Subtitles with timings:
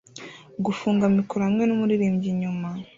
[0.65, 2.69] Gufunga mikoro hamwe numuririmbyi inyuma